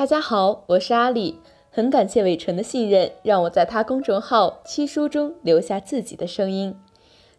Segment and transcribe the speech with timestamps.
[0.00, 6.74] 大家好，我是阿里，很感谢伟纯的信任，让我在他公众号七书中留下自己的声音。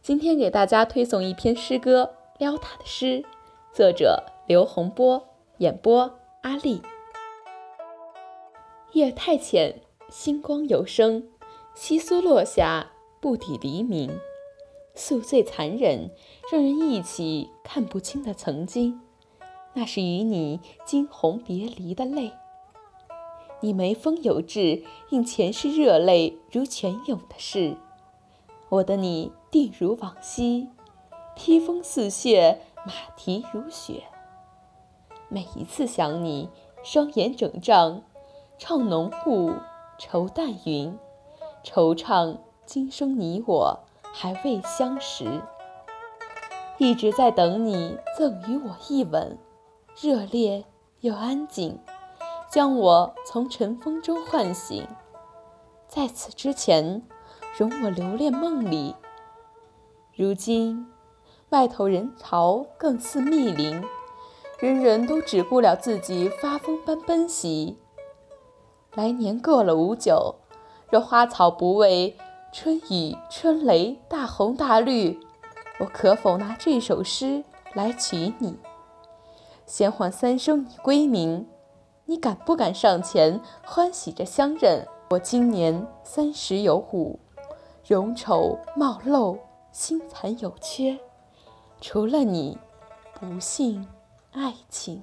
[0.03, 3.23] 今天给大家推送一篇诗歌《撩他的诗》，
[3.73, 5.27] 作者刘洪波，
[5.57, 6.83] 演播阿丽。
[8.91, 9.81] 夜太浅，
[10.11, 11.27] 星光有声，
[11.75, 14.11] 窸窣落下，不抵黎明。
[14.93, 16.11] 宿醉残忍，
[16.51, 19.01] 让人忆起看不清的曾经，
[19.73, 22.31] 那是与你惊鸿别离的泪。
[23.61, 27.77] 你眉峰有致，映前世热泪如泉涌的事。
[28.69, 30.67] 我的你定如往昔，
[31.35, 34.03] 披风似雪，马蹄如雪。
[35.29, 36.49] 每一次想你，
[36.83, 38.01] 双眼整胀，
[38.57, 39.53] 唱浓雾，
[39.97, 40.97] 愁淡云，
[41.63, 43.79] 惆怅今生你我。
[44.13, 45.41] 还未相识，
[46.77, 49.37] 一直在等你赠予我一吻，
[50.01, 50.65] 热烈
[50.99, 51.79] 又安静，
[52.51, 54.85] 将我从尘封中唤醒。
[55.87, 57.01] 在此之前，
[57.57, 58.93] 容我留恋梦里。
[60.13, 60.85] 如今，
[61.49, 63.81] 外头人潮更似密林，
[64.59, 67.77] 人人都只顾了自己发疯般奔袭。
[68.95, 70.35] 来年过了五九，
[70.89, 72.17] 若花草不为。
[72.53, 75.17] 春雨春雷大红大绿，
[75.79, 78.57] 我可否拿这首诗来娶你？
[79.65, 81.47] 先唤三声你归名，
[82.11, 84.85] 你敢不敢上前欢喜着相认？
[85.11, 87.17] 我今年三十有五，
[87.87, 89.39] 容丑貌陋，
[89.71, 90.99] 心残有缺，
[91.79, 92.57] 除了你，
[93.17, 93.87] 不信
[94.33, 95.01] 爱情。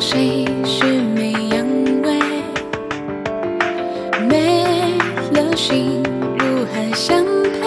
[0.00, 1.66] 谁恃美扬
[2.02, 2.20] 威
[4.28, 4.96] 没
[5.32, 6.00] 了心
[6.38, 7.60] 如何相配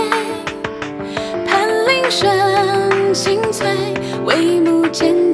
[1.45, 3.67] 盘铃声清脆
[4.25, 5.30] 帷幕间